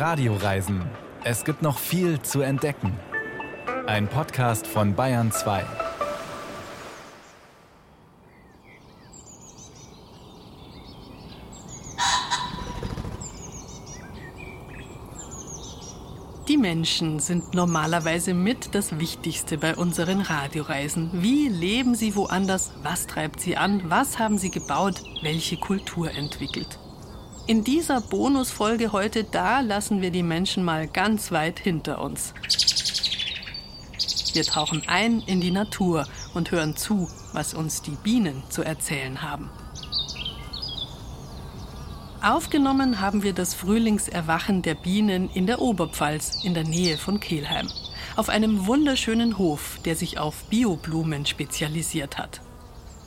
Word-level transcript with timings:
Radioreisen. 0.00 0.80
Es 1.24 1.44
gibt 1.44 1.60
noch 1.60 1.76
viel 1.76 2.22
zu 2.22 2.40
entdecken. 2.40 2.98
Ein 3.86 4.08
Podcast 4.08 4.66
von 4.66 4.94
Bayern 4.94 5.30
2. 5.30 5.62
Die 16.48 16.56
Menschen 16.56 17.18
sind 17.20 17.52
normalerweise 17.52 18.32
mit 18.32 18.74
das 18.74 18.98
Wichtigste 18.98 19.58
bei 19.58 19.76
unseren 19.76 20.22
Radioreisen. 20.22 21.10
Wie 21.12 21.48
leben 21.48 21.94
sie 21.94 22.16
woanders? 22.16 22.72
Was 22.82 23.06
treibt 23.06 23.40
sie 23.40 23.58
an? 23.58 23.82
Was 23.90 24.18
haben 24.18 24.38
sie 24.38 24.50
gebaut? 24.50 25.02
Welche 25.22 25.58
Kultur 25.58 26.10
entwickelt? 26.10 26.78
In 27.46 27.64
dieser 27.64 28.00
Bonusfolge 28.00 28.92
heute, 28.92 29.24
da 29.24 29.60
lassen 29.60 30.00
wir 30.02 30.10
die 30.10 30.22
Menschen 30.22 30.62
mal 30.62 30.86
ganz 30.86 31.32
weit 31.32 31.58
hinter 31.58 32.00
uns. 32.00 32.32
Wir 34.32 34.44
tauchen 34.44 34.82
ein 34.86 35.20
in 35.26 35.40
die 35.40 35.50
Natur 35.50 36.06
und 36.34 36.52
hören 36.52 36.76
zu, 36.76 37.08
was 37.32 37.54
uns 37.54 37.82
die 37.82 37.96
Bienen 38.02 38.44
zu 38.48 38.62
erzählen 38.62 39.22
haben. 39.22 39.50
Aufgenommen 42.22 43.00
haben 43.00 43.22
wir 43.22 43.32
das 43.32 43.54
Frühlingserwachen 43.54 44.62
der 44.62 44.74
Bienen 44.74 45.30
in 45.30 45.46
der 45.46 45.60
Oberpfalz 45.60 46.44
in 46.44 46.54
der 46.54 46.64
Nähe 46.64 46.98
von 46.98 47.18
Kelheim. 47.18 47.68
Auf 48.14 48.28
einem 48.28 48.66
wunderschönen 48.66 49.38
Hof, 49.38 49.78
der 49.84 49.96
sich 49.96 50.18
auf 50.18 50.44
Bioblumen 50.44 51.24
spezialisiert 51.24 52.18
hat. 52.18 52.42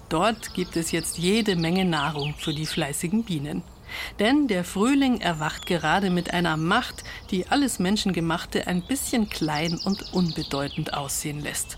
Dort 0.10 0.54
gibt 0.54 0.76
es 0.76 0.92
jetzt 0.92 1.18
jede 1.18 1.56
Menge 1.56 1.86
Nahrung 1.86 2.34
für 2.38 2.54
die 2.54 2.66
fleißigen 2.66 3.24
Bienen. 3.24 3.64
Denn 4.20 4.48
der 4.48 4.64
Frühling 4.64 5.22
erwacht 5.22 5.66
gerade 5.66 6.10
mit 6.10 6.34
einer 6.34 6.58
Macht, 6.58 7.04
die 7.32 7.48
alles 7.48 7.80
Menschengemachte 7.80 8.68
ein 8.68 8.82
bisschen 8.82 9.30
klein 9.30 9.80
und 9.84 10.14
unbedeutend 10.14 10.94
aussehen 10.94 11.40
lässt. 11.40 11.78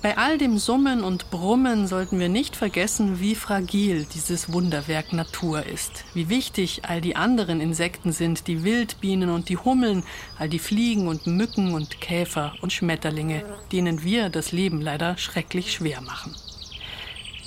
Bei 0.00 0.16
all 0.16 0.38
dem 0.38 0.58
Summen 0.58 1.02
und 1.02 1.28
Brummen 1.32 1.88
sollten 1.88 2.20
wir 2.20 2.28
nicht 2.28 2.54
vergessen, 2.54 3.18
wie 3.18 3.34
fragil 3.34 4.06
dieses 4.14 4.52
Wunderwerk 4.52 5.12
Natur 5.12 5.66
ist, 5.66 6.04
wie 6.14 6.28
wichtig 6.28 6.82
all 6.84 7.00
die 7.00 7.16
anderen 7.16 7.60
Insekten 7.60 8.12
sind, 8.12 8.46
die 8.46 8.62
Wildbienen 8.62 9.28
und 9.28 9.48
die 9.48 9.56
Hummeln, 9.56 10.04
all 10.38 10.48
die 10.48 10.60
Fliegen 10.60 11.08
und 11.08 11.26
Mücken 11.26 11.74
und 11.74 12.00
Käfer 12.00 12.54
und 12.60 12.72
Schmetterlinge, 12.72 13.44
denen 13.72 14.04
wir 14.04 14.28
das 14.28 14.52
Leben 14.52 14.80
leider 14.80 15.18
schrecklich 15.18 15.72
schwer 15.72 16.00
machen. 16.00 16.36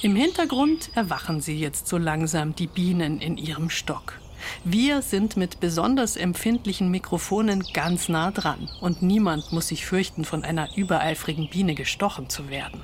Im 0.04 0.16
Hintergrund 0.16 0.90
erwachen 0.96 1.42
sie 1.42 1.60
jetzt 1.60 1.88
so 1.88 2.00
langsam, 2.00 2.56
die 2.56 2.66
Bienen 2.66 3.22
in 3.22 3.38
ihrem 3.38 3.70
Stock. 3.70 4.20
Wir 4.64 5.04
sind 5.04 5.38
mit 5.38 5.60
besonders 5.60 6.16
empfindlichen 6.16 6.90
Mikrofonen 6.90 7.64
ganz 7.72 8.10
nah 8.10 8.32
dran 8.32 8.68
und 8.82 9.04
niemand 9.04 9.52
muss 9.52 9.68
sich 9.68 9.86
fürchten, 9.86 10.26
von 10.26 10.44
einer 10.44 10.76
übereifrigen 10.76 11.52
Biene 11.52 11.76
gestochen 11.76 12.30
zu 12.30 12.50
werden. 12.50 12.82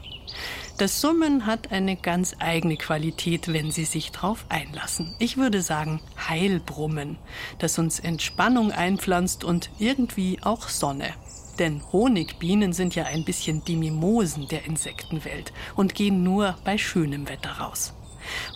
Das 0.77 1.01
Summen 1.01 1.47
hat 1.47 1.71
eine 1.71 1.95
ganz 1.95 2.35
eigene 2.37 2.77
Qualität, 2.77 3.51
wenn 3.51 3.71
Sie 3.71 3.85
sich 3.85 4.11
drauf 4.11 4.45
einlassen. 4.49 5.15
Ich 5.17 5.37
würde 5.37 5.63
sagen 5.63 6.01
Heilbrummen, 6.29 7.17
das 7.57 7.79
uns 7.79 7.99
Entspannung 7.99 8.71
einpflanzt 8.71 9.43
und 9.43 9.71
irgendwie 9.79 10.37
auch 10.43 10.69
Sonne. 10.69 11.15
Denn 11.59 11.81
Honigbienen 11.91 12.73
sind 12.73 12.95
ja 12.95 13.05
ein 13.05 13.25
bisschen 13.25 13.63
die 13.65 13.75
Mimosen 13.75 14.47
der 14.47 14.65
Insektenwelt 14.65 15.53
und 15.75 15.95
gehen 15.95 16.23
nur 16.23 16.55
bei 16.63 16.77
schönem 16.77 17.27
Wetter 17.27 17.51
raus. 17.51 17.93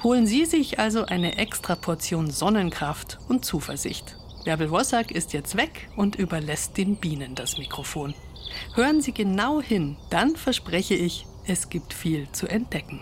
Holen 0.03 0.27
Sie 0.27 0.45
sich 0.45 0.80
also 0.80 1.05
eine 1.05 1.38
extra 1.38 1.75
Portion 1.75 2.29
Sonnenkraft 2.29 3.19
und 3.27 3.45
Zuversicht. 3.45 4.17
Bärbel 4.44 4.72
Wossack 4.72 5.11
ist 5.11 5.33
jetzt 5.33 5.55
weg 5.55 5.89
und 5.95 6.16
überlässt 6.16 6.77
den 6.77 6.97
Bienen 6.97 7.35
das 7.35 7.57
Mikrofon. 7.57 8.13
Hören 8.75 9.02
Sie 9.02 9.13
genau 9.13 9.61
hin, 9.61 9.97
dann 10.09 10.35
verspreche 10.35 10.95
ich, 10.95 11.25
es 11.45 11.69
gibt 11.69 11.94
viel 11.94 12.28
zu 12.31 12.47
entdecken. 12.47 13.01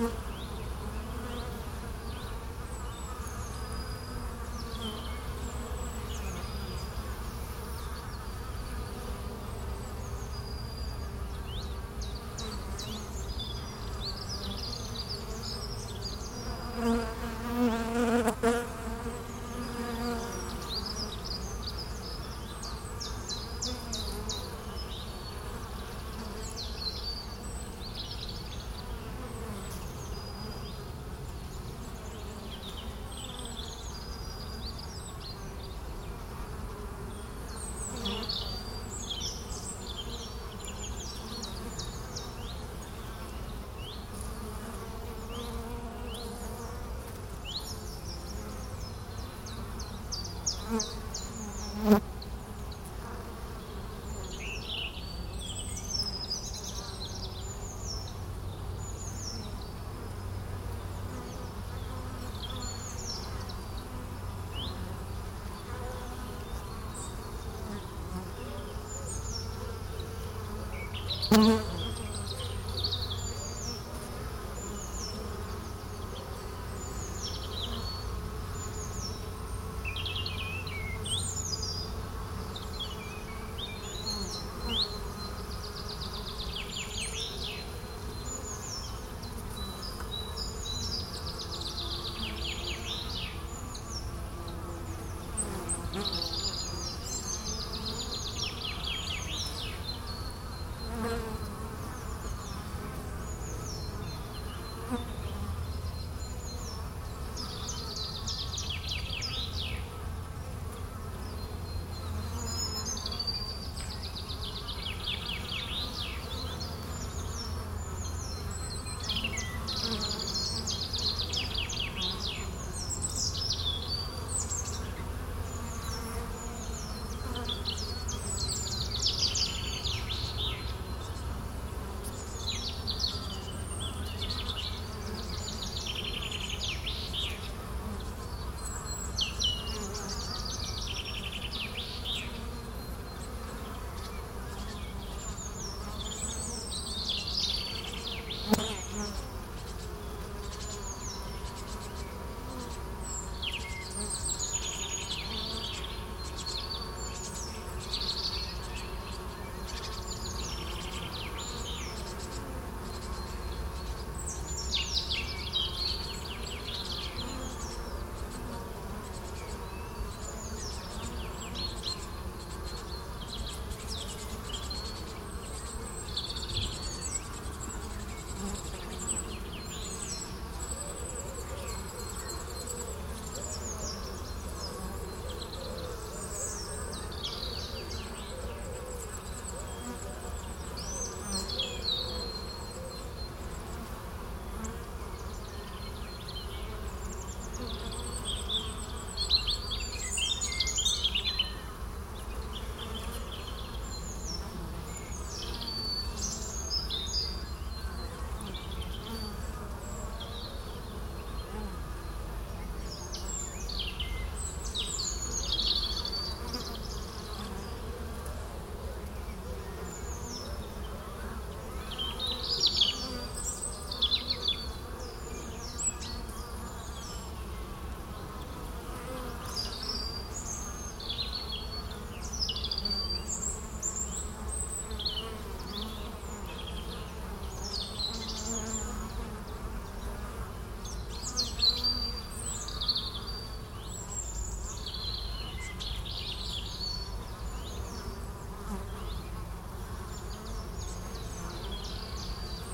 Mm-mm. 0.00 0.29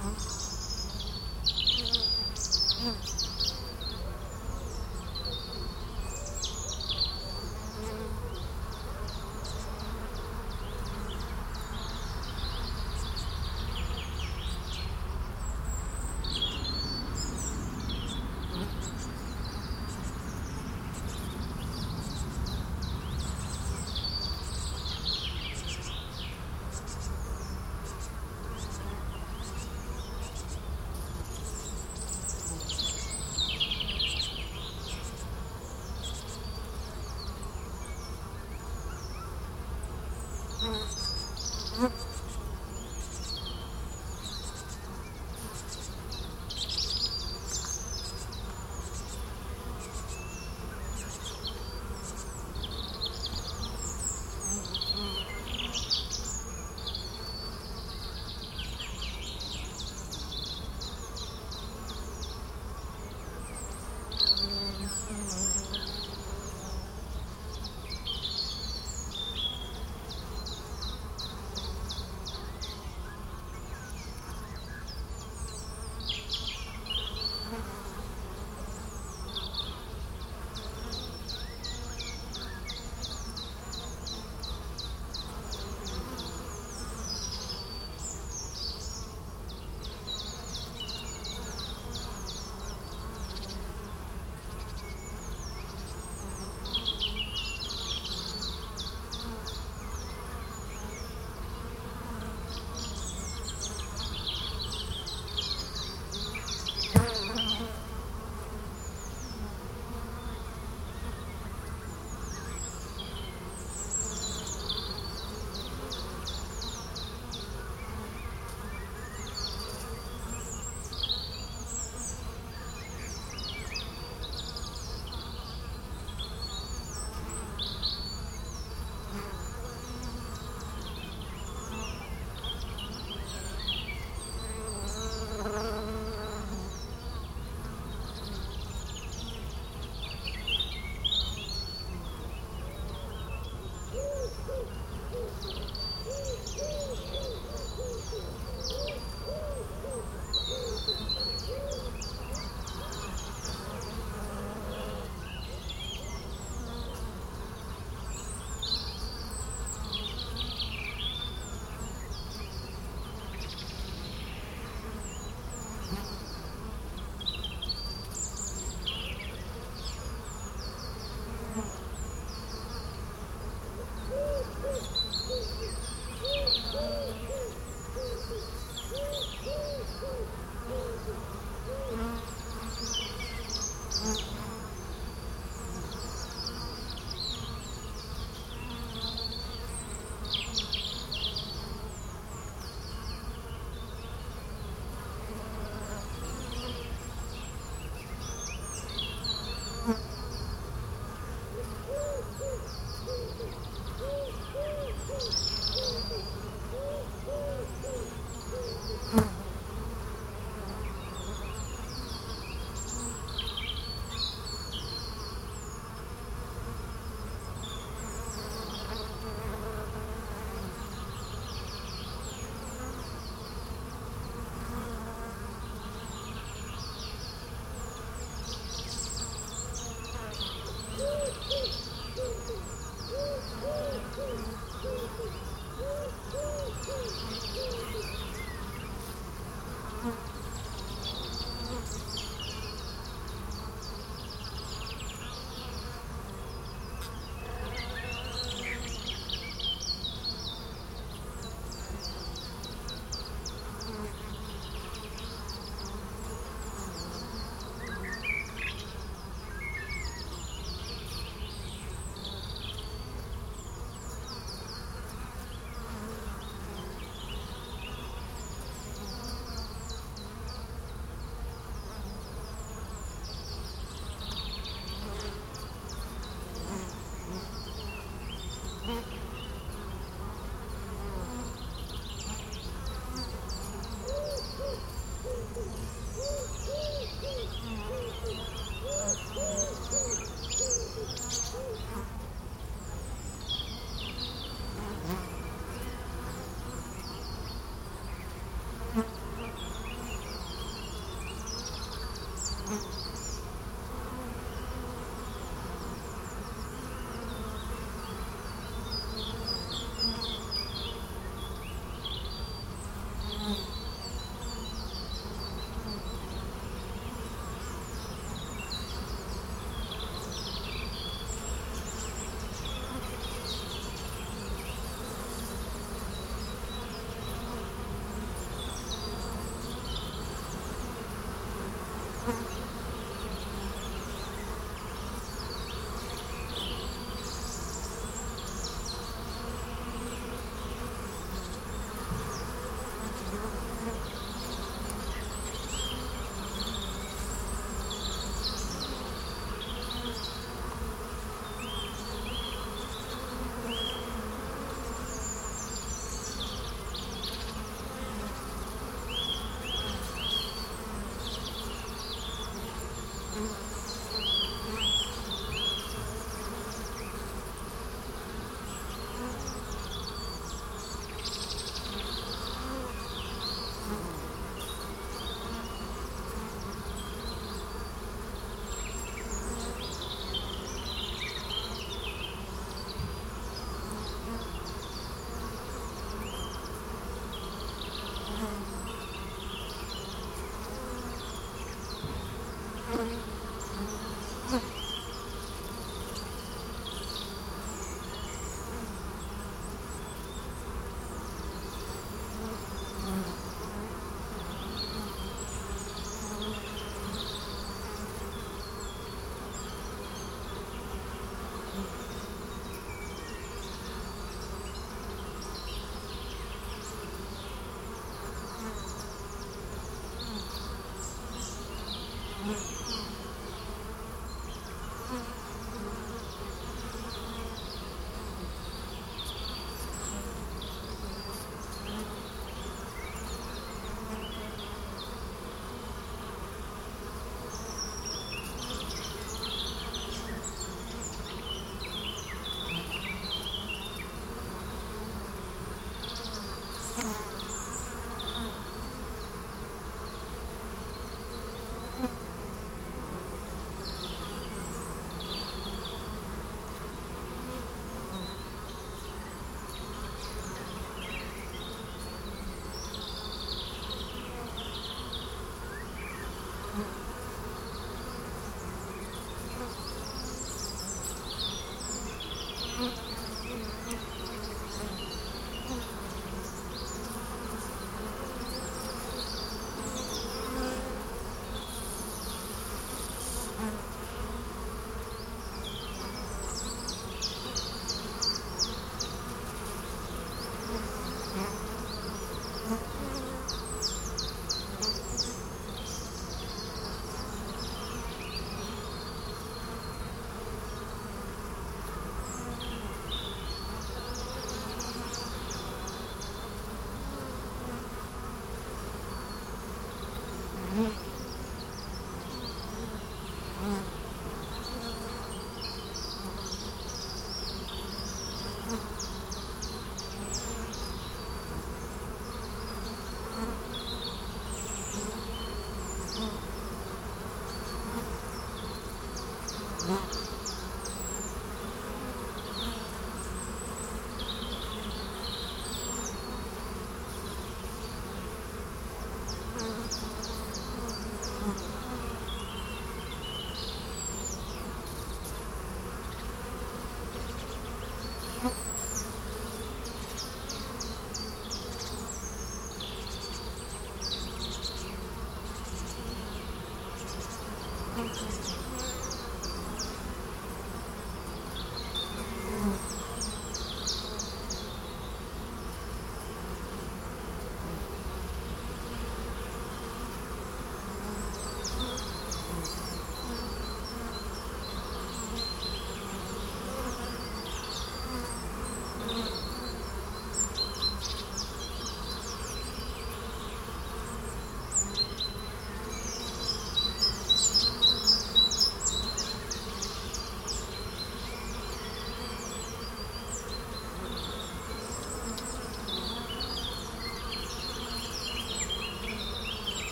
Uh-huh. 0.00 0.39